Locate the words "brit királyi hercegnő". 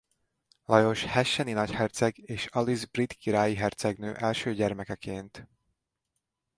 2.85-4.15